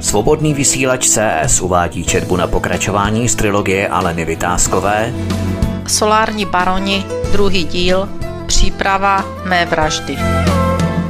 Svobodný 0.00 0.54
vysílač 0.54 1.08
CS 1.08 1.60
uvádí 1.60 2.04
četbu 2.04 2.36
na 2.36 2.46
pokračování 2.46 3.28
z 3.28 3.34
trilogie 3.34 3.88
Aleny 3.88 4.24
Vytázkové 4.24 5.12
Solární 5.86 6.46
baroni, 6.46 7.04
druhý 7.32 7.64
díl, 7.64 8.08
příprava 8.46 9.24
mé 9.44 9.66
vraždy. 9.66 10.16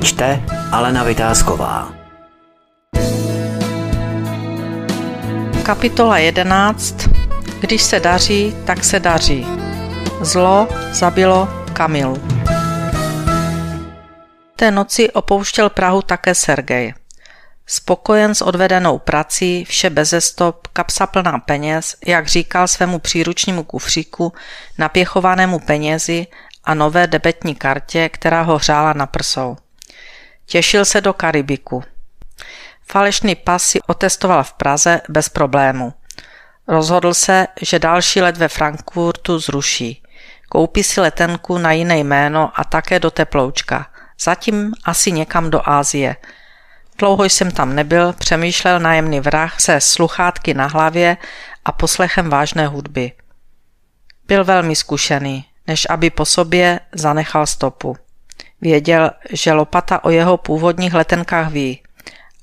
Čte 0.03 0.43
Alena 0.73 1.05
Vytázková 1.05 1.93
Kapitola 5.63 6.19
11. 6.19 6.95
Když 7.61 7.83
se 7.83 8.01
daří, 8.01 8.55
tak 8.65 8.85
se 8.85 9.01
daří. 9.01 9.47
Zlo 10.21 10.69
zabilo 10.93 11.49
Kamilu. 11.73 12.17
Té 14.57 14.71
noci 14.71 15.11
opouštěl 15.11 15.71
Prahu 15.71 16.03
také 16.03 16.35
Sergej. 16.35 17.00
Spokojen 17.73 18.35
s 18.35 18.43
odvedenou 18.43 18.99
prací, 18.99 19.65
vše 19.65 19.91
beze 19.91 20.21
stop, 20.21 20.67
kapsa 20.67 21.07
plná 21.07 21.39
peněz, 21.39 21.97
jak 22.07 22.27
říkal 22.29 22.69
svému 22.69 22.99
příručnímu 22.99 23.65
kufříku, 23.65 24.33
napěchovanému 24.79 25.59
penězi 25.59 26.27
a 26.65 26.75
nové 26.75 27.07
debetní 27.07 27.55
kartě, 27.55 28.09
která 28.09 28.43
ho 28.43 28.57
hřála 28.57 28.93
na 28.93 29.07
prsou. 29.07 29.57
Těšil 30.47 30.85
se 30.85 31.01
do 31.01 31.13
Karibiku. 31.13 31.85
Falešný 32.87 33.35
pas 33.35 33.63
si 33.63 33.81
otestoval 33.83 34.45
v 34.45 34.53
Praze 34.53 35.01
bez 35.09 35.29
problému. 35.29 35.93
Rozhodl 36.69 37.15
se, 37.15 37.47
že 37.63 37.79
další 37.79 38.23
let 38.23 38.37
ve 38.37 38.49
Frankfurtu 38.49 39.39
zruší. 39.39 40.03
Koupí 40.49 40.83
si 40.83 41.01
letenku 41.01 41.59
na 41.59 41.73
jiné 41.73 41.99
jméno 41.99 42.53
a 42.55 42.65
také 42.65 42.99
do 42.99 43.11
Teploučka. 43.11 43.87
Zatím 44.21 44.73
asi 44.85 45.13
někam 45.13 45.51
do 45.51 45.69
Ázie– 45.69 46.17
Dlouho 47.01 47.25
jsem 47.25 47.51
tam 47.51 47.75
nebyl, 47.75 48.13
přemýšlel 48.13 48.81
nájemný 48.81 49.21
vrah 49.21 49.61
se 49.61 49.81
sluchátky 49.81 50.55
na 50.55 50.67
hlavě 50.67 51.17
a 51.65 51.73
poslechem 51.73 52.31
vážné 52.31 52.67
hudby. 52.67 53.13
Byl 54.27 54.45
velmi 54.45 54.77
zkušený, 54.77 55.45
než 55.67 55.87
aby 55.91 56.11
po 56.11 56.25
sobě 56.25 56.81
zanechal 56.93 57.47
stopu. 57.47 57.97
Věděl, 58.61 59.11
že 59.31 59.53
lopata 59.53 60.05
o 60.05 60.11
jeho 60.11 60.37
původních 60.37 60.95
letenkách 60.95 61.51
ví, 61.51 61.83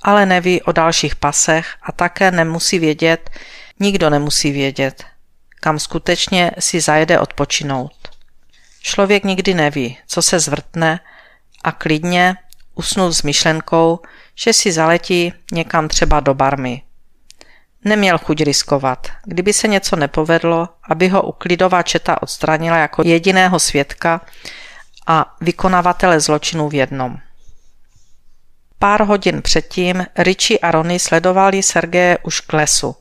ale 0.01 0.25
neví 0.25 0.61
o 0.61 0.71
dalších 0.71 1.15
pasech 1.15 1.75
a 1.81 1.91
také 1.91 2.31
nemusí 2.31 2.79
vědět, 2.79 3.29
nikdo 3.79 4.09
nemusí 4.09 4.51
vědět, 4.51 5.03
kam 5.59 5.79
skutečně 5.79 6.51
si 6.59 6.81
zajede 6.81 7.19
odpočinout. 7.19 7.93
Člověk 8.81 9.23
nikdy 9.23 9.53
neví, 9.53 9.97
co 10.07 10.21
se 10.21 10.39
zvrtne 10.39 10.99
a 11.63 11.71
klidně 11.71 12.35
usnul 12.77 13.13
s 13.13 13.23
myšlenkou, 13.23 13.99
že 14.35 14.53
si 14.53 14.71
zaletí 14.71 15.33
někam 15.51 15.87
třeba 15.87 16.19
do 16.19 16.33
barmy. 16.33 16.81
Neměl 17.85 18.17
chuť 18.17 18.41
riskovat. 18.43 19.07
Kdyby 19.25 19.53
se 19.53 19.67
něco 19.67 19.95
nepovedlo, 19.95 20.69
aby 20.89 21.07
ho 21.07 21.21
uklidová 21.21 21.83
četa 21.83 22.21
odstranila 22.21 22.77
jako 22.77 23.01
jediného 23.05 23.59
svědka 23.59 24.21
a 25.07 25.35
vykonavatele 25.41 26.19
zločinu 26.19 26.69
v 26.69 26.73
jednom. 26.73 27.17
Pár 28.79 29.03
hodin 29.03 29.41
předtím 29.41 30.05
Richie 30.17 30.59
a 30.59 30.71
Rony 30.71 30.99
sledovali 30.99 31.63
Sergeje 31.63 32.17
už 32.23 32.39
k 32.39 32.53
lesu, 32.53 32.95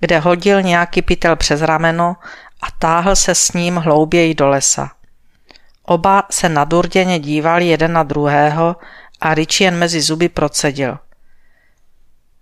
kde 0.00 0.18
hodil 0.18 0.62
nějaký 0.62 1.02
pytel 1.02 1.36
přes 1.36 1.62
rameno 1.62 2.16
a 2.62 2.66
táhl 2.78 3.16
se 3.16 3.34
s 3.34 3.52
ním 3.52 3.76
hlouběji 3.76 4.34
do 4.34 4.48
lesa. 4.48 4.90
Oba 5.82 6.22
se 6.30 6.48
nadurděně 6.48 7.18
dívali 7.18 7.66
jeden 7.66 7.92
na 7.92 8.02
druhého 8.02 8.76
a 9.20 9.34
Richie 9.34 9.66
jen 9.66 9.76
mezi 9.76 10.00
zuby 10.00 10.28
procedil. 10.28 10.98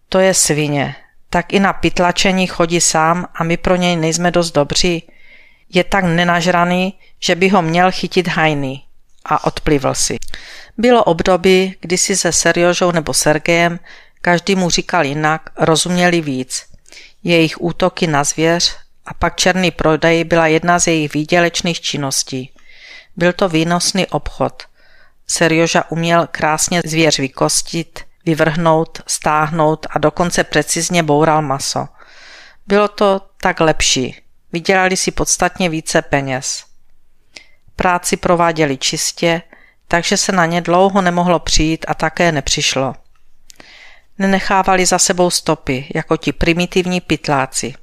To 0.09 0.19
je 0.19 0.35
svině, 0.35 0.97
tak 1.31 1.53
i 1.53 1.61
na 1.61 1.73
pytlačení 1.73 2.47
chodí 2.47 2.81
sám 2.81 3.27
a 3.35 3.45
my 3.45 3.57
pro 3.57 3.77
něj 3.77 3.97
nejsme 3.97 4.31
dost 4.31 4.51
dobří. 4.51 5.03
Je 5.75 5.85
tak 5.85 6.05
nenažraný, 6.05 6.99
že 7.21 7.35
by 7.35 7.49
ho 7.49 7.63
měl 7.63 7.93
chytit 7.93 8.29
hajný. 8.29 8.85
A 9.25 9.47
odplivl 9.47 9.95
si. 9.95 10.17
Bylo 10.79 11.05
období, 11.05 11.75
kdy 11.81 11.99
si 11.99 12.17
se 12.17 12.33
Seriožou 12.33 12.91
nebo 12.91 13.15
Sergejem 13.15 13.79
každý 14.21 14.55
mu 14.55 14.71
říkal 14.71 15.05
jinak, 15.05 15.51
rozuměli 15.57 16.21
víc. 16.21 16.65
Jejich 17.25 17.61
útoky 17.61 18.07
na 18.07 18.25
zvěř 18.25 18.77
a 19.07 19.15
pak 19.15 19.37
černý 19.37 19.71
prodej 19.71 20.25
byla 20.25 20.47
jedna 20.47 20.79
z 20.79 20.87
jejich 20.87 21.13
výdělečných 21.13 21.81
činností. 21.81 22.53
Byl 23.17 23.33
to 23.33 23.49
výnosný 23.49 24.07
obchod. 24.07 24.63
Serioža 25.31 25.85
uměl 25.89 26.29
krásně 26.31 26.83
zvěř 26.85 27.19
vykostit, 27.19 28.01
vyvrhnout, 28.27 29.03
stáhnout 29.07 29.87
a 29.91 29.99
dokonce 29.99 30.45
precizně 30.45 31.03
boural 31.03 31.43
maso. 31.43 31.89
Bylo 32.67 32.89
to 32.89 33.21
tak 33.41 33.61
lepší. 33.61 34.17
Vydělali 34.53 34.97
si 34.97 35.11
podstatně 35.11 35.69
více 35.69 36.03
peněz. 36.03 36.65
Práci 37.77 38.17
prováděli 38.17 38.77
čistě, 38.77 39.43
takže 39.89 40.17
se 40.17 40.33
na 40.33 40.47
ně 40.47 40.61
dlouho 40.61 41.03
nemohlo 41.03 41.39
přijít 41.39 41.85
a 41.89 41.95
také 41.95 42.33
nepřišlo. 42.33 42.95
Nenechávali 44.19 44.87
za 44.87 44.99
sebou 44.99 45.31
stopy, 45.31 45.87
jako 45.95 46.17
ti 46.17 46.33
primitivní 46.33 47.01
pytláci. 47.01 47.75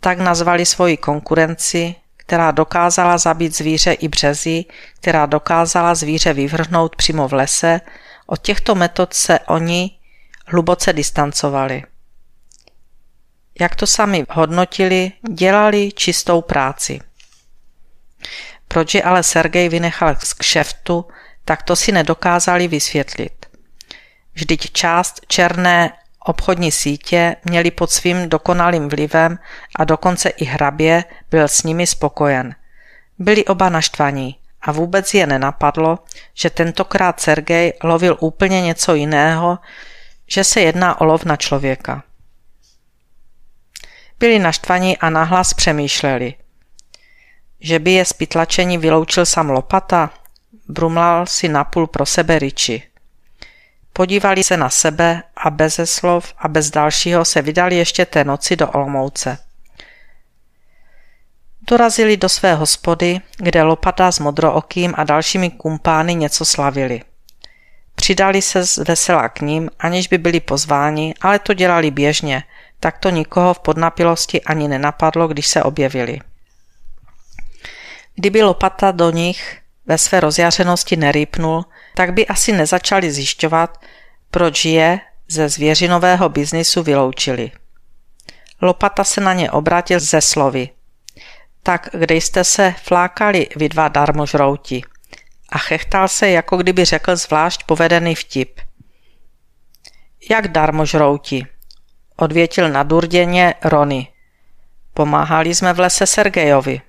Tak 0.00 0.18
nazvali 0.18 0.66
svoji 0.66 0.96
konkurenci, 0.96 1.94
která 2.32 2.50
dokázala 2.50 3.18
zabít 3.18 3.56
zvíře 3.56 3.92
i 3.92 4.08
březy, 4.08 4.64
která 5.00 5.26
dokázala 5.26 5.94
zvíře 5.94 6.32
vyvrhnout 6.32 6.96
přímo 6.96 7.28
v 7.28 7.32
lese, 7.32 7.80
od 8.26 8.42
těchto 8.42 8.74
metod 8.74 9.14
se 9.14 9.38
oni 9.38 9.90
hluboce 10.46 10.92
distancovali. 10.92 11.82
Jak 13.60 13.76
to 13.76 13.86
sami 13.86 14.24
hodnotili, 14.30 15.12
dělali 15.30 15.92
čistou 15.92 16.40
práci. 16.40 17.00
Proč 18.68 18.94
je 18.94 19.02
ale 19.02 19.22
Sergej 19.22 19.68
vynechal 19.68 20.16
z 20.24 20.32
kšeftu, 20.34 21.04
tak 21.44 21.62
to 21.62 21.76
si 21.76 21.92
nedokázali 21.92 22.68
vysvětlit. 22.68 23.46
Vždyť 24.34 24.72
část 24.72 25.20
černé 25.26 25.92
Obchodní 26.24 26.72
sítě 26.72 27.36
měli 27.44 27.70
pod 27.70 27.90
svým 27.90 28.28
dokonalým 28.28 28.88
vlivem 28.88 29.38
a 29.76 29.84
dokonce 29.84 30.28
i 30.28 30.44
hrabě 30.44 31.04
byl 31.30 31.48
s 31.48 31.62
nimi 31.62 31.86
spokojen. 31.86 32.54
Byli 33.18 33.44
oba 33.44 33.68
naštvaní 33.68 34.36
a 34.62 34.72
vůbec 34.72 35.14
je 35.14 35.26
nenapadlo, 35.26 35.98
že 36.34 36.50
tentokrát 36.50 37.20
Sergej 37.20 37.72
lovil 37.82 38.16
úplně 38.20 38.62
něco 38.62 38.94
jiného, 38.94 39.58
že 40.26 40.44
se 40.44 40.60
jedná 40.60 41.00
o 41.00 41.04
lov 41.04 41.24
na 41.24 41.36
člověka. 41.36 42.02
Byli 44.18 44.38
naštvaní 44.38 44.98
a 44.98 45.10
nahlas 45.10 45.54
přemýšleli. 45.54 46.34
Že 47.60 47.78
by 47.78 47.92
je 47.92 48.04
z 48.04 48.12
pytlačení 48.12 48.78
vyloučil 48.78 49.26
sam 49.26 49.50
lopata, 49.50 50.10
brumlal 50.68 51.26
si 51.26 51.48
napůl 51.48 51.86
pro 51.86 52.06
sebe 52.06 52.38
Riči. 52.38 52.91
Podívali 53.92 54.44
se 54.44 54.56
na 54.56 54.70
sebe 54.70 55.22
a 55.36 55.50
bez 55.50 55.80
slov 55.84 56.34
a 56.38 56.48
bez 56.48 56.70
dalšího 56.70 57.24
se 57.24 57.42
vydali 57.42 57.76
ještě 57.76 58.06
té 58.06 58.24
noci 58.24 58.56
do 58.56 58.70
Olomouce. 58.70 59.38
Dorazili 61.70 62.16
do 62.16 62.28
své 62.28 62.54
hospody, 62.54 63.20
kde 63.36 63.62
Lopata 63.62 64.12
s 64.12 64.18
Modrookým 64.18 64.94
a 64.96 65.04
dalšími 65.04 65.50
kumpány 65.50 66.14
něco 66.14 66.44
slavili. 66.44 67.02
Přidali 67.94 68.42
se 68.42 68.66
z 68.66 68.76
vesela 68.76 69.28
k 69.28 69.40
ním, 69.40 69.70
aniž 69.78 70.08
by 70.08 70.18
byli 70.18 70.40
pozváni, 70.40 71.14
ale 71.20 71.38
to 71.38 71.54
dělali 71.54 71.90
běžně, 71.90 72.42
tak 72.80 72.98
to 72.98 73.10
nikoho 73.10 73.54
v 73.54 73.58
podnapilosti 73.58 74.42
ani 74.42 74.68
nenapadlo, 74.68 75.28
když 75.28 75.46
se 75.46 75.62
objevili. 75.62 76.18
Kdyby 78.14 78.42
Lopata 78.42 78.90
do 78.90 79.10
nich 79.10 79.58
ve 79.86 79.98
své 79.98 80.20
rozjařenosti 80.20 80.96
nerýpnul, 80.96 81.64
tak 81.94 82.12
by 82.12 82.26
asi 82.26 82.52
nezačali 82.52 83.12
zjišťovat, 83.12 83.84
proč 84.30 84.64
je 84.64 85.00
ze 85.28 85.48
zvěřinového 85.48 86.28
biznisu 86.28 86.82
vyloučili. 86.82 87.52
Lopata 88.62 89.04
se 89.04 89.20
na 89.20 89.32
ně 89.32 89.50
obrátil 89.50 90.00
ze 90.00 90.20
slovy. 90.20 90.68
Tak 91.62 91.88
kde 91.92 92.14
jste 92.14 92.44
se 92.44 92.74
flákali 92.82 93.46
vy 93.56 93.68
dva 93.68 93.88
darmožrouti? 93.88 94.82
A 95.48 95.58
chechtal 95.58 96.08
se, 96.08 96.30
jako 96.30 96.56
kdyby 96.56 96.84
řekl 96.84 97.16
zvlášť 97.16 97.64
povedený 97.64 98.14
vtip. 98.14 98.60
Jak 100.30 100.48
darmožrouti? 100.48 101.46
Odvětil 102.16 102.68
nadurděně 102.68 103.54
Rony. 103.64 104.08
Pomáhali 104.94 105.54
jsme 105.54 105.72
v 105.72 105.80
lese 105.80 106.06
Sergejovi. 106.06 106.80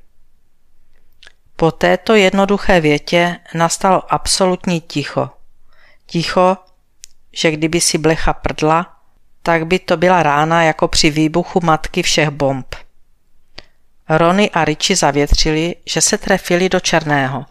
Po 1.55 1.71
této 1.71 2.15
jednoduché 2.15 2.81
větě 2.81 3.39
nastalo 3.53 4.13
absolutní 4.13 4.81
ticho. 4.81 5.29
Ticho, 6.05 6.57
že 7.33 7.51
kdyby 7.51 7.81
si 7.81 7.97
blecha 7.97 8.33
prdla, 8.33 8.97
tak 9.43 9.67
by 9.67 9.79
to 9.79 9.97
byla 9.97 10.23
rána 10.23 10.63
jako 10.63 10.87
při 10.87 11.09
výbuchu 11.09 11.59
matky 11.63 12.03
všech 12.03 12.29
bomb. 12.29 12.75
Rony 14.09 14.49
a 14.49 14.65
Richie 14.65 14.97
zavětřili, 14.97 15.75
že 15.85 16.01
se 16.01 16.17
trefili 16.17 16.69
do 16.69 16.79
černého, 16.79 17.45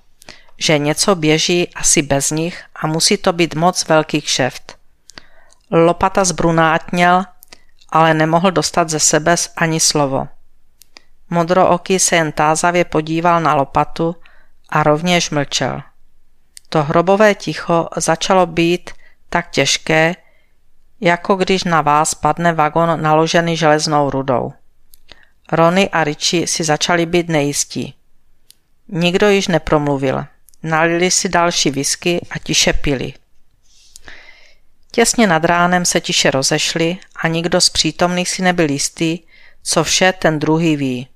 že 0.59 0.79
něco 0.79 1.15
běží 1.15 1.69
asi 1.75 2.03
bez 2.03 2.31
nich 2.31 2.65
a 2.77 2.87
musí 2.87 3.17
to 3.17 3.33
být 3.33 3.55
moc 3.55 3.89
velký 3.89 4.21
kšeft. 4.21 4.77
Lopata 5.71 6.25
zbrunátněl, 6.25 7.25
ale 7.89 8.15
nemohl 8.15 8.51
dostat 8.51 8.89
ze 8.89 9.01
sebe 9.01 9.35
ani 9.57 9.81
slovo. 9.81 10.29
Modrooký 11.33 11.99
se 11.99 12.17
jen 12.17 12.33
tázavě 12.33 12.85
podíval 12.85 13.41
na 13.41 13.55
lopatu 13.55 14.17
a 14.69 14.83
rovněž 14.83 15.31
mlčel. 15.31 15.83
To 16.69 16.83
hrobové 16.83 17.35
ticho 17.35 17.89
začalo 17.97 18.47
být 18.47 18.91
tak 19.29 19.51
těžké, 19.51 20.15
jako 21.01 21.37
když 21.37 21.65
na 21.65 21.81
vás 21.81 22.15
padne 22.15 22.53
vagon 22.53 23.03
naložený 23.03 23.57
železnou 23.57 24.11
rudou. 24.11 24.53
Rony 25.53 25.89
a 25.89 26.05
Richie 26.05 26.47
si 26.47 26.65
začali 26.65 27.07
být 27.07 27.29
nejistí. 27.29 27.95
Nikdo 28.89 29.29
již 29.29 29.49
nepromluvil. 29.49 30.25
Nalili 30.63 31.11
si 31.11 31.29
další 31.29 31.71
whisky 31.71 32.27
a 32.31 32.39
tiše 32.39 32.73
pili. 32.73 33.15
Těsně 34.91 35.27
nad 35.27 35.45
ránem 35.45 35.85
se 35.85 36.01
tiše 36.01 36.31
rozešli 36.31 36.99
a 37.17 37.29
nikdo 37.29 37.61
z 37.61 37.71
přítomných 37.71 38.29
si 38.31 38.43
nebyl 38.43 38.71
jistý, 38.71 39.19
co 39.63 39.85
vše 39.85 40.13
ten 40.13 40.39
druhý 40.39 40.77
ví. 40.77 41.09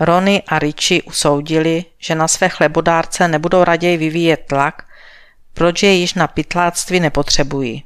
Rony 0.00 0.42
a 0.48 0.58
Richie 0.58 1.02
usoudili, 1.02 1.84
že 1.98 2.14
na 2.14 2.28
své 2.28 2.48
chlebodárce 2.48 3.28
nebudou 3.28 3.64
raději 3.64 3.96
vyvíjet 3.96 4.44
tlak, 4.46 4.84
proč 5.54 5.82
je 5.82 5.92
již 5.92 6.14
na 6.14 6.26
pytláctví 6.26 7.00
nepotřebují. 7.00 7.84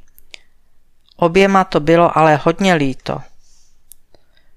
Oběma 1.15 1.63
to 1.63 1.79
bylo 1.79 2.17
ale 2.17 2.35
hodně 2.35 2.73
líto. 2.73 3.21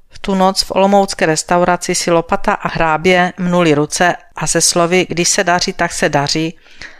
V 0.09 0.19
tu 0.19 0.35
noc 0.35 0.63
v 0.63 0.71
olomoucké 0.71 1.27
restauraci 1.27 1.95
si 1.95 2.11
lopata 2.11 2.53
a 2.53 2.69
hrábě 2.69 3.33
mnuli 3.39 3.75
ruce 3.75 4.17
a 4.37 4.47
se 4.47 4.61
slovy 4.61 5.07
když 5.09 5.29
se 5.29 5.45
daří, 5.45 5.73
tak 5.73 5.93
se 5.93 6.09
daří, 6.09 6.59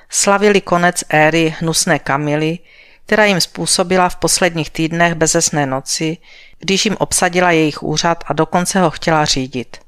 slavili 0.09 0.61
konec 0.61 1.05
éry 1.09 1.55
hnusné 1.59 1.99
Kamily, 1.99 2.59
která 3.07 3.25
jim 3.25 3.41
způsobila 3.41 4.09
v 4.09 4.17
posledních 4.17 4.71
týdnech 4.71 5.15
bezesné 5.15 5.67
noci, 5.67 6.17
když 6.59 6.85
jim 6.85 6.97
obsadila 6.99 7.51
jejich 7.51 7.83
úřad 7.83 8.25
a 8.27 8.33
dokonce 8.33 8.81
ho 8.81 8.91
chtěla 8.91 9.25
řídit. 9.25 9.88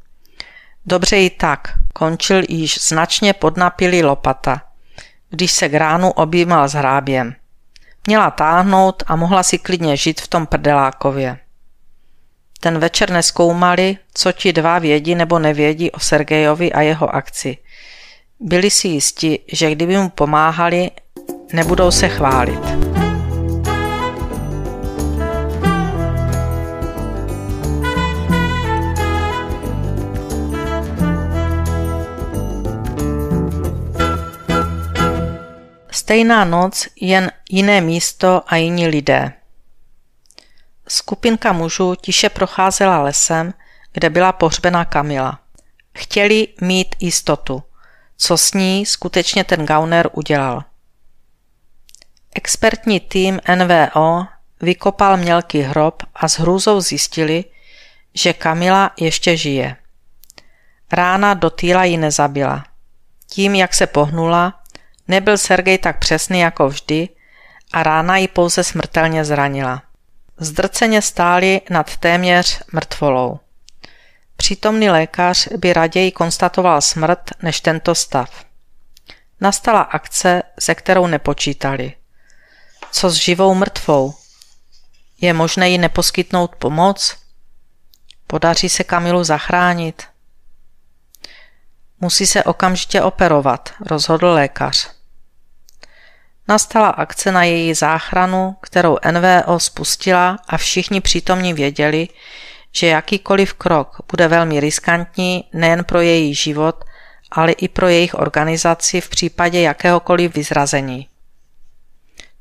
Dobře 0.87 1.17
i 1.17 1.31
tak, 1.31 1.73
končil 1.93 2.43
již 2.49 2.89
značně 2.89 3.33
podnapilý 3.33 4.03
lopata, 4.03 4.63
když 5.31 5.53
se 5.53 5.69
k 5.69 5.75
ránu 5.75 6.11
objímal 6.11 6.69
s 6.69 6.73
hráběm. 6.73 7.35
Měla 8.07 8.31
táhnout 8.31 9.03
a 9.07 9.17
mohla 9.17 9.43
si 9.43 9.59
klidně 9.59 9.97
žít 9.97 10.21
v 10.21 10.29
tom 10.29 10.47
prdelákově. 10.47 11.39
Ten 12.61 12.79
večer 12.79 13.11
neskoumali, 13.11 13.97
co 14.15 14.33
ti 14.33 14.53
dva 14.53 14.79
vědí 14.79 15.15
nebo 15.15 15.39
nevědí 15.39 15.91
o 15.91 16.01
Sergejovi 16.01 16.73
a 16.73 16.81
jeho 16.81 17.15
akci. 17.15 17.57
Byli 18.41 18.71
si 18.71 18.89
jisti, 18.89 19.39
že 19.53 19.71
kdyby 19.71 19.99
mu 19.99 20.09
pomáhali, 20.09 20.91
nebudou 21.53 21.91
se 21.91 22.09
chválit. 22.09 22.90
Stejná 36.11 36.45
noc, 36.45 36.89
jen 37.01 37.33
jiné 37.51 37.81
místo 37.81 38.43
a 38.47 38.57
jiní 38.57 38.87
lidé. 38.87 39.33
Skupinka 40.89 41.53
mužů 41.53 41.95
tiše 41.95 42.29
procházela 42.29 43.03
lesem, 43.03 43.55
kde 43.93 44.11
byla 44.11 44.33
pohřbená 44.33 44.85
Kamila. 44.85 45.41
Chtěli 45.99 46.49
mít 46.61 46.95
jistotu, 47.01 47.63
co 48.17 48.37
s 48.37 48.53
ní 48.55 48.87
skutečně 48.87 49.45
ten 49.45 49.67
Gauner 49.67 50.11
udělal. 50.13 50.65
Expertní 52.35 53.01
tým 53.01 53.41
NVO 53.55 54.27
vykopal 54.63 55.17
mělký 55.17 55.61
hrob 55.61 56.03
a 56.15 56.29
s 56.29 56.39
hrůzou 56.39 56.81
zjistili, 56.81 57.45
že 58.15 58.33
Kamila 58.33 58.91
ještě 58.97 59.37
žije. 59.37 59.77
Rána 60.93 61.35
do 61.35 61.51
týla 61.51 61.85
ji 61.85 61.97
nezabila. 61.97 62.65
Tím, 63.27 63.55
jak 63.55 63.75
se 63.75 63.87
pohnula, 63.87 64.60
Nebyl 65.11 65.39
Sergej 65.39 65.79
tak 65.79 65.99
přesný 65.99 66.41
jako 66.41 66.69
vždy 66.69 67.09
a 67.73 67.83
rána 67.83 68.17
ji 68.17 68.29
pouze 68.29 68.65
smrtelně 68.65 69.25
zranila. 69.25 69.83
Zdrceně 70.39 71.03
stáli 71.03 71.61
nad 71.71 71.97
téměř 71.97 72.63
mrtvolou. 72.73 73.41
Přítomný 74.37 74.91
lékař 74.91 75.49
by 75.49 75.73
raději 75.73 76.13
konstatoval 76.13 76.81
smrt 76.81 77.31
než 77.43 77.61
tento 77.61 77.95
stav. 77.95 78.45
Nastala 79.41 79.81
akce, 79.81 80.43
se 80.61 80.75
kterou 80.75 81.07
nepočítali. 81.07 81.95
Co 82.93 83.11
s 83.11 83.15
živou 83.15 83.55
mrtvou? 83.55 84.15
Je 85.21 85.33
možné 85.33 85.71
jí 85.71 85.79
neposkytnout 85.79 86.57
pomoc? 86.57 87.17
Podaří 88.27 88.69
se 88.69 88.85
Kamilu 88.85 89.25
zachránit? 89.25 90.03
Musí 92.01 92.27
se 92.27 92.45
okamžitě 92.45 93.03
operovat, 93.03 93.71
rozhodl 93.87 94.27
lékař. 94.27 95.00
Nastala 96.49 96.89
akce 96.89 97.33
na 97.33 97.45
její 97.45 97.75
záchranu, 97.75 98.57
kterou 98.61 98.99
NVO 99.11 99.61
spustila 99.61 100.39
a 100.49 100.57
všichni 100.57 101.01
přítomní 101.01 101.55
věděli, 101.55 102.09
že 102.73 102.87
jakýkoliv 102.87 103.55
krok 103.55 103.97
bude 104.11 104.29
velmi 104.29 104.61
riskantní 104.61 105.45
nejen 105.53 105.85
pro 105.85 106.01
její 106.01 106.35
život, 106.35 106.85
ale 107.31 107.53
i 107.53 107.69
pro 107.69 107.89
jejich 107.89 108.15
organizaci 108.15 109.01
v 109.01 109.09
případě 109.09 109.61
jakéhokoliv 109.61 110.35
vyzrazení. 110.35 111.09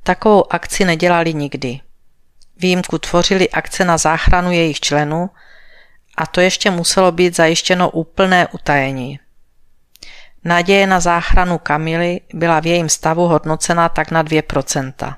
Takovou 0.03 0.53
akci 0.53 0.85
nedělali 0.85 1.33
nikdy. 1.33 1.79
Výjimku 2.57 2.97
tvořili 2.97 3.49
akce 3.49 3.85
na 3.85 3.97
záchranu 3.97 4.51
jejich 4.51 4.79
členů 4.79 5.29
a 6.17 6.25
to 6.25 6.41
ještě 6.41 6.71
muselo 6.71 7.11
být 7.11 7.35
zajištěno 7.35 7.89
úplné 7.89 8.47
utajení. 8.47 9.19
Naděje 10.43 10.87
na 10.87 10.99
záchranu 10.99 11.57
Kamily 11.57 12.21
byla 12.33 12.59
v 12.59 12.65
jejím 12.65 12.89
stavu 12.89 13.27
hodnocena 13.27 13.89
tak 13.89 14.11
na 14.11 14.23
2%. 14.23 15.15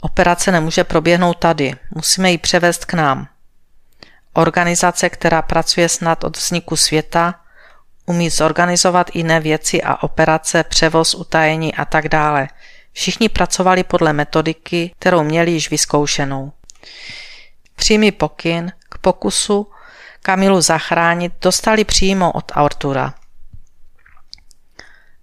Operace 0.00 0.52
nemůže 0.52 0.84
proběhnout 0.84 1.38
tady, 1.38 1.74
musíme 1.94 2.30
ji 2.30 2.38
převést 2.38 2.84
k 2.84 2.94
nám. 2.94 3.28
Organizace, 4.32 5.10
která 5.10 5.42
pracuje 5.42 5.88
snad 5.88 6.24
od 6.24 6.36
vzniku 6.36 6.76
světa, 6.76 7.34
umí 8.06 8.30
zorganizovat 8.30 9.16
jiné 9.16 9.40
věci 9.40 9.82
a 9.82 10.02
operace, 10.02 10.64
převoz, 10.64 11.14
utajení 11.14 11.74
a 11.74 11.84
tak 11.84 12.08
dále. 12.08 12.48
Všichni 12.92 13.28
pracovali 13.28 13.84
podle 13.84 14.12
metodiky, 14.12 14.94
kterou 14.98 15.22
měli 15.22 15.50
již 15.50 15.70
vyzkoušenou. 15.70 16.52
Přímý 17.76 18.12
pokyn 18.12 18.72
k 18.88 18.98
pokusu 18.98 19.70
Kamilu 20.22 20.60
zachránit 20.60 21.32
dostali 21.40 21.84
přímo 21.84 22.32
od 22.32 22.52
Artura. 22.54 23.14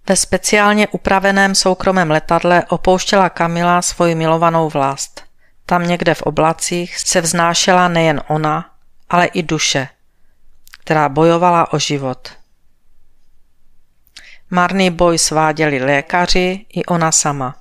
Ve 0.08 0.16
speciálně 0.16 0.88
upraveném 0.88 1.54
soukromém 1.54 2.10
letadle 2.10 2.64
opouštěla 2.68 3.28
Kamila 3.28 3.82
svoji 3.82 4.14
milovanou 4.14 4.68
vlast. 4.68 5.24
Tam 5.66 5.86
někde 5.86 6.14
v 6.14 6.22
oblacích 6.22 6.98
se 6.98 7.20
vznášela 7.20 7.88
nejen 7.88 8.22
ona, 8.28 8.70
ale 9.10 9.26
i 9.26 9.42
duše, 9.42 9.88
která 10.80 11.08
bojovala 11.08 11.72
o 11.72 11.78
život. 11.78 12.32
Marný 14.50 14.90
boj 14.90 15.18
sváděli 15.18 15.84
lékaři 15.84 16.66
i 16.74 16.84
ona 16.84 17.12
sama. 17.12 17.56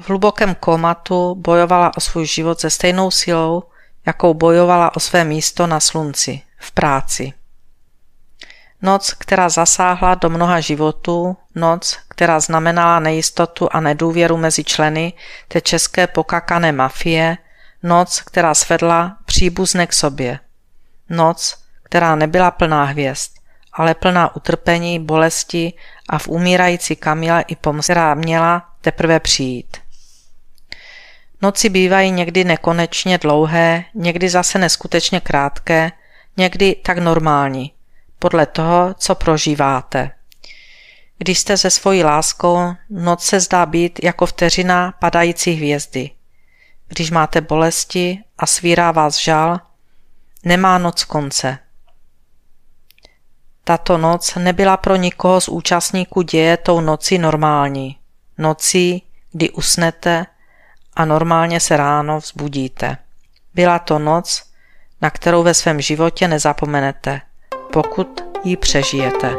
V 0.00 0.08
hlubokém 0.08 0.54
komatu 0.54 1.34
bojovala 1.34 1.96
o 1.96 2.00
svůj 2.00 2.26
život 2.26 2.60
se 2.60 2.70
stejnou 2.70 3.10
silou, 3.10 3.62
jakou 4.06 4.34
bojovala 4.34 4.96
o 4.96 5.00
své 5.00 5.24
místo 5.24 5.66
na 5.66 5.80
slunci, 5.80 6.42
v 6.58 6.72
práci. 6.72 7.32
Noc, 8.82 9.12
která 9.18 9.48
zasáhla 9.48 10.14
do 10.14 10.30
mnoha 10.30 10.60
životů, 10.60 11.36
noc, 11.54 11.98
která 12.08 12.40
znamenala 12.40 13.00
nejistotu 13.00 13.68
a 13.70 13.80
nedůvěru 13.80 14.36
mezi 14.36 14.64
členy 14.64 15.12
té 15.48 15.60
české 15.60 16.06
pokakané 16.06 16.72
mafie, 16.72 17.36
noc, 17.82 18.20
která 18.20 18.54
svedla 18.54 19.16
příbuzné 19.24 19.86
k 19.86 19.92
sobě. 19.92 20.38
Noc, 21.10 21.58
která 21.82 22.14
nebyla 22.14 22.50
plná 22.50 22.84
hvězd, 22.84 23.30
ale 23.72 23.94
plná 23.94 24.36
utrpení, 24.36 25.00
bolesti 25.00 25.72
a 26.08 26.18
v 26.18 26.28
umírající 26.28 26.96
Kamile 26.96 27.44
i 27.48 27.56
pomoc, 27.56 27.84
která 27.86 28.14
měla 28.14 28.68
teprve 28.80 29.20
přijít. 29.20 29.76
Noci 31.42 31.68
bývají 31.68 32.10
někdy 32.10 32.44
nekonečně 32.44 33.18
dlouhé, 33.18 33.84
někdy 33.94 34.28
zase 34.28 34.58
neskutečně 34.58 35.20
krátké, 35.20 35.92
někdy 36.36 36.76
tak 36.84 36.98
normální– 36.98 37.72
podle 38.18 38.46
toho, 38.46 38.94
co 38.98 39.14
prožíváte. 39.14 40.10
Když 41.18 41.38
jste 41.38 41.56
se 41.56 41.70
svojí 41.70 42.04
láskou, 42.04 42.74
noc 42.90 43.24
se 43.24 43.40
zdá 43.40 43.66
být 43.66 44.00
jako 44.02 44.26
vteřina 44.26 44.92
padající 44.98 45.52
hvězdy. 45.52 46.10
Když 46.88 47.10
máte 47.10 47.40
bolesti 47.40 48.18
a 48.38 48.46
svírá 48.46 48.92
vás 48.92 49.18
žal, 49.18 49.60
nemá 50.44 50.78
noc 50.78 51.04
konce. 51.04 51.58
Tato 53.64 53.98
noc 53.98 54.34
nebyla 54.34 54.76
pro 54.76 54.96
nikoho 54.96 55.40
z 55.40 55.48
účastníků 55.48 56.22
děje 56.22 56.56
tou 56.56 56.80
nocí 56.80 57.18
normální. 57.18 57.98
Nocí, 58.38 59.02
kdy 59.32 59.50
usnete 59.50 60.26
a 60.94 61.04
normálně 61.04 61.60
se 61.60 61.76
ráno 61.76 62.18
vzbudíte. 62.18 62.96
Byla 63.54 63.78
to 63.78 63.98
noc, 63.98 64.42
na 65.02 65.10
kterou 65.10 65.42
ve 65.42 65.54
svém 65.54 65.80
životě 65.80 66.28
nezapomenete, 66.28 67.20
pokud 67.78 68.24
ji 68.44 68.56
přežijete. 68.56 69.30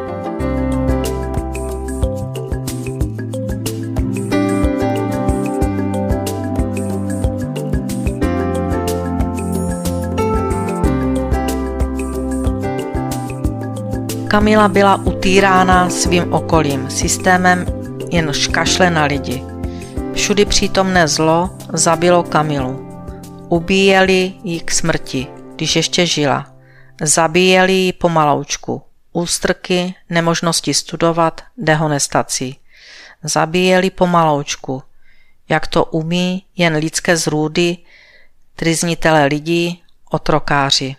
Kamila 14.27 14.67
byla 14.67 14.95
utýrána 14.95 15.89
svým 15.89 16.33
okolím, 16.33 16.89
systémem 16.89 17.65
jen 18.11 18.33
škašle 18.33 18.89
na 18.89 19.03
lidi. 19.03 19.43
Všudy 20.13 20.45
přítomné 20.45 21.07
zlo 21.07 21.49
zabilo 21.73 22.23
Kamilu. 22.23 22.85
Ubíjeli 23.49 24.33
ji 24.43 24.59
k 24.59 24.71
smrti, 24.71 25.27
když 25.55 25.75
ještě 25.75 26.05
žila. 26.05 26.48
Zabíjeli 27.01 27.73
ji 27.73 27.93
pomaloučku. 27.93 28.83
Ústrky, 29.11 29.95
nemožnosti 30.09 30.73
studovat, 30.73 31.41
dehonestací. 31.57 32.59
Zabíjeli 33.23 33.89
pomaloučku. 33.89 34.83
Jak 35.49 35.67
to 35.67 35.85
umí 35.85 36.45
jen 36.55 36.75
lidské 36.75 37.17
zrůdy, 37.17 37.77
triznitele 38.55 39.25
lidí, 39.25 39.83
otrokáři. 40.09 40.95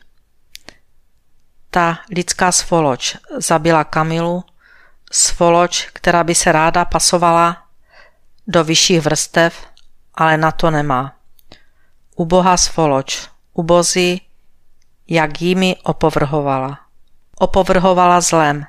Ta 1.71 1.99
lidská 2.11 2.53
svoloč 2.53 3.17
zabila 3.37 3.85
Kamilu, 3.85 4.45
svoloč, 5.13 5.89
která 5.93 6.25
by 6.25 6.35
se 6.35 6.53
ráda 6.53 6.85
pasovala 6.85 7.63
do 8.47 8.65
vyšších 8.65 9.01
vrstev, 9.01 9.67
ale 10.15 10.37
na 10.37 10.53
to 10.53 10.71
nemá. 10.71 11.17
Ubohá 12.17 12.57
svoloč, 12.57 13.29
ubozí, 13.53 14.30
jak 15.11 15.43
jimi 15.43 15.77
opovrhovala. 15.83 16.79
Opovrhovala 17.39 18.21
zlem 18.21 18.67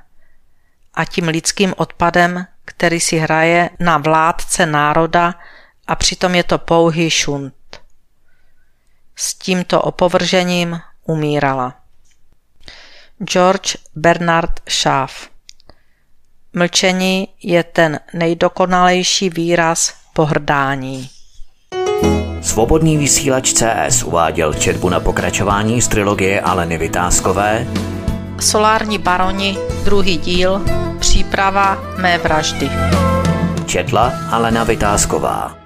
a 0.94 1.06
tím 1.06 1.28
lidským 1.28 1.74
odpadem, 1.78 2.48
který 2.66 3.00
si 3.00 3.18
hraje 3.18 3.70
na 3.80 3.98
vládce 3.98 4.66
národa 4.66 5.34
a 5.88 5.96
přitom 5.96 6.36
je 6.36 6.44
to 6.44 6.58
pouhý 6.58 7.10
šunt. 7.10 7.54
S 9.16 9.34
tímto 9.34 9.82
opovržením 9.82 10.80
umírala. 11.06 11.76
George 13.24 13.76
Bernard 13.96 14.70
Shaw 14.70 15.10
Mlčení 16.54 17.28
je 17.44 17.64
ten 17.64 18.00
nejdokonalejší 18.14 19.30
výraz 19.30 19.94
pohrdání. 20.14 21.10
Svobodný 22.42 22.98
vysílač 22.98 23.54
CS 23.54 24.04
uváděl 24.04 24.54
četbu 24.54 24.90
na 24.90 25.00
pokračování 25.00 25.82
z 25.82 25.88
trilogie 25.88 26.42
Aleny 26.42 26.78
Vytázkové 26.78 27.68
Solární 28.40 28.98
baroni, 28.98 29.58
druhý 29.86 30.18
díl, 30.18 30.62
příprava 31.00 31.78
mé 31.98 32.18
vraždy. 32.18 32.70
Četla 33.66 34.14
Alena 34.32 34.64
Vytázková 34.64 35.61